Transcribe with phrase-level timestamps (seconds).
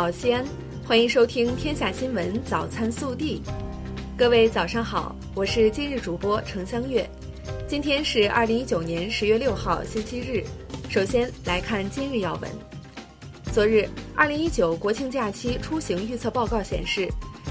[0.00, 0.42] 好，西安，
[0.82, 3.42] 欢迎收听《天下新闻早餐速递》。
[4.16, 7.06] 各位早上好，我是今日主播程香月。
[7.68, 10.42] 今天是二零一九年十月六号，星期日。
[10.88, 12.50] 首先来看今日要闻。
[13.52, 17.06] 昨日，二零一九国庆假期出行预测报告显示，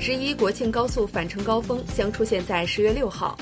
[0.00, 3.38] 十一国庆高速返程高峰将出现在十月六号。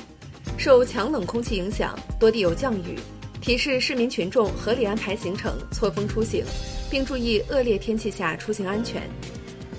[0.58, 2.98] 受强冷空气影响，多地有降雨，
[3.40, 6.44] 提示市民群众合理安排行程，错峰出行。
[6.90, 9.00] 并注意恶劣天气下出行安全。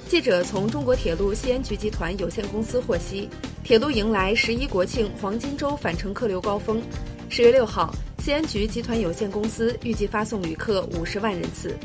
[0.08, 3.28] 记者从中国铁路西安局集团有限公司获悉，
[3.66, 6.82] 铁路迎来十一国庆黄金周返程客流高峰。
[7.28, 11.78] 十月六号，西安局集团有限公司预计发送旅客五十万人次。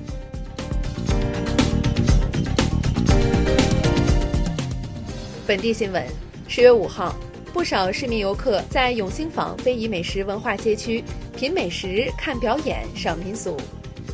[5.45, 6.07] 本地新闻：
[6.47, 7.17] 十月五号，
[7.53, 11.03] 不少市民游客在永兴坊非遗美食文化街区
[11.37, 13.59] 品美食、看表演、赏民俗。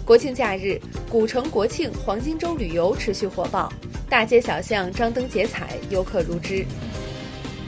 [0.05, 3.73] 国庆假日，古城国庆黄金周旅游持续火爆，
[4.11, 6.67] 大街小巷张灯结彩，游客如织。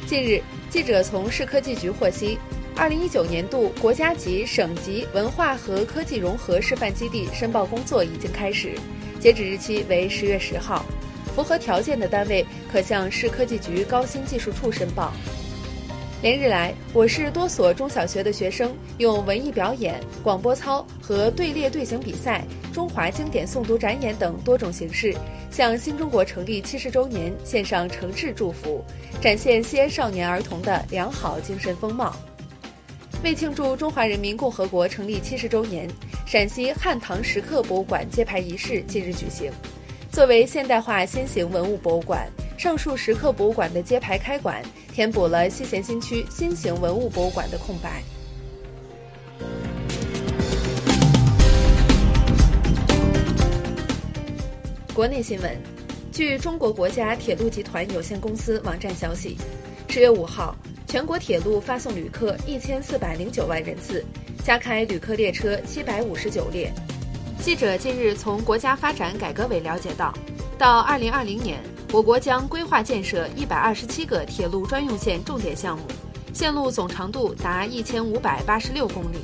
[0.08, 2.36] 近日，记者从市科技局获悉，
[2.74, 8.72] 二零一九年度国家级、省级文化和科技融合示范基地申报工作已经开始，
[9.20, 10.84] 截止日期为十月十号，
[11.32, 15.12] 符合条件的单位可向市科技局高新技术处申报。
[16.24, 25.14] 连日来，我市多所中小学的学生用文艺表演、广播操和队列队形比赛、中华经典诵读展演等多种形式，
[25.50, 28.82] 向新中国成立七十周年献上诚挚祝福，
[29.20, 32.16] 展现西安少年儿童的良好精神风貌。
[33.22, 35.86] 为庆祝中华人民共和国成立七十周年，
[36.24, 39.52] 陕西汉唐石刻博物馆揭牌仪式近日举行。
[40.10, 42.26] 作为现代化新型文物博物馆。
[42.64, 48.02] 上述石刻博物馆的揭牌开馆，填补了西咸新区新型文物博物馆的空白。
[54.94, 55.54] 国内新闻，
[56.10, 59.36] 据中国国家铁路集团有限公司网站消息，
[59.90, 60.56] 十月五号，
[60.86, 64.02] 全国铁路发送旅客一千四百零九万人次，
[64.42, 66.72] 加开旅客列车七百五十九列。
[67.42, 70.14] 记者近日从国家发展改革委了解到，
[70.56, 71.62] 到二零二零年。
[71.94, 75.84] 我国将规划建设一百二十七个铁路专用线重点项目，
[76.32, 79.18] 线路总长度达一千五百八十六公里。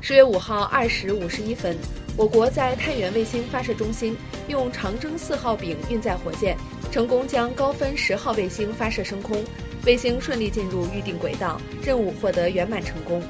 [0.00, 1.78] 十月五号二时五十一分，
[2.16, 4.16] 我国在太原卫星发射中心
[4.48, 6.56] 用长征四号丙运载火箭，
[6.90, 9.40] 成功将高分十号卫星发射升空，
[9.86, 13.22] 卫星顺利进入预定轨道，任务获得圆满成功。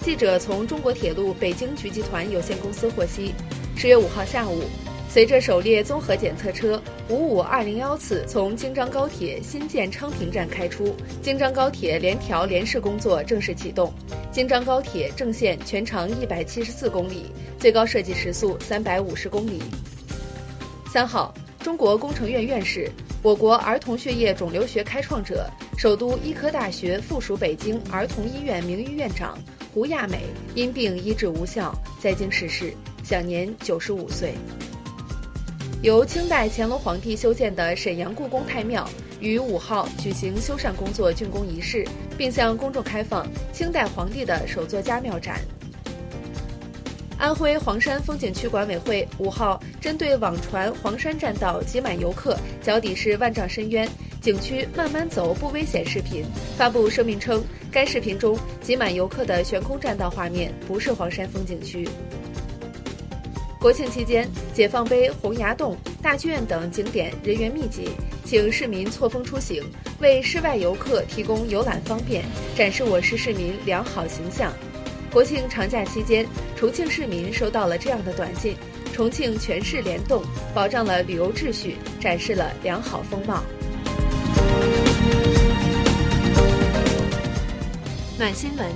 [0.00, 3.34] 记者从中国铁路北京局集团有限公司获悉，
[3.76, 4.62] 十月五号下午。
[5.08, 13.90] 随着首列综合检测车五五二零幺次从京张高铁新建昌平站开出，京张高铁联调联试工作正式启动。
[14.30, 19.62] 京张高铁正线全长一百七十四公里，最高设计时速三百五十公里。
[20.92, 22.90] 三号，中国工程院院士、
[23.22, 29.38] 我国儿童血液肿瘤学开创者、首都医科大学附属北京儿童医院名誉院长
[29.72, 30.24] 胡亚美
[30.54, 34.34] 因病医治无效，在京逝世，享年九十五岁。
[35.82, 38.88] 由清代乾隆皇帝修建的沈阳故宫太庙
[39.20, 45.38] 于五号举行修缮工作竣工仪式，并向公众开放清代皇帝的首座家庙展。
[47.18, 53.86] 安徽黄山风景区管委会五号针对网传黄山栈道挤满游客、脚底是万丈深渊，
[54.20, 56.24] 景区慢慢走不危险视频
[56.56, 61.86] 发布声明称，该视频中挤满游客的悬空栈道画面不是黄山风景区。
[63.58, 67.88] 国庆期间，解放碑、洪崖洞、大剧院等景点人员密集，
[68.24, 69.64] 请市民错峰出行，
[69.98, 72.24] 为室外游客提供游览方便，
[72.54, 74.52] 展示我市市民良好形象。
[75.10, 78.54] 国庆长假期间，重庆市民收到了这样的短信：
[78.92, 80.22] 重庆全市联动，
[80.54, 83.42] 保障了旅游秩序，展示了良好风貌。
[88.18, 88.70] 暖新闻，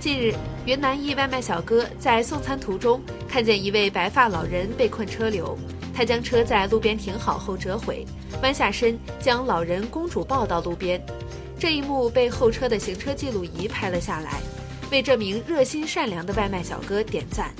[0.00, 0.32] 近日，
[0.64, 3.00] 云南一外卖小哥在送餐途中。
[3.36, 5.58] 看见一位白发老人被困车流，
[5.92, 8.02] 他将车在路边停好后折回，
[8.42, 10.98] 弯下身将老人公主抱到路边。
[11.58, 14.40] 这一幕被后车的行车记录仪拍了下来，
[14.90, 17.54] 为这名热心善良的外卖小哥点赞。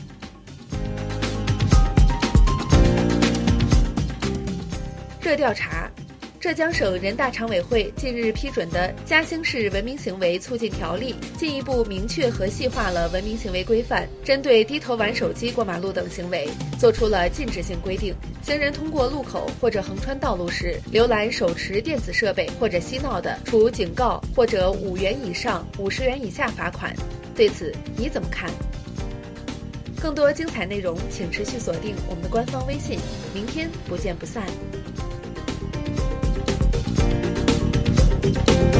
[5.20, 5.90] 热调查。
[6.46, 16.48] 浙江省人大常委会近日批准的《嘉兴市文明行为促进条例》进一步明确和细化了文明行为规范，针对低头玩手机过马路等行为
[16.78, 18.14] 作出了禁止性规定。
[18.44, 26.94] 行人通过路口或者横穿道路时浏览手持电子设备或者嬉闹的，处警告或者五元以上五十元以下罚款。
[27.34, 28.48] 对此你怎么看？
[30.00, 33.00] 更多精彩内容，请持续锁定我们的官方微信。
[33.34, 34.44] 明天不见不散。
[38.34, 38.75] Thank you.